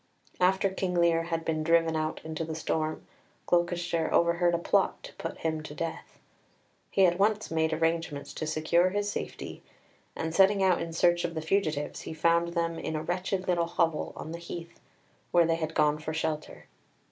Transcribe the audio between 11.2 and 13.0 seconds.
of the fugitives, he found them in